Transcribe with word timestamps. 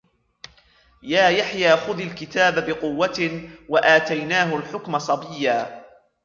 يَا 1.03 1.29
يَحْيَى 1.29 1.77
خُذِ 1.77 1.99
الْكِتَابَ 2.01 2.65
بِقُوَّةٍ 2.69 3.49
وَآتَيْنَاهُ 3.69 4.55
الْحُكْمَ 4.57 4.99
صَبِيًّا 4.99 5.83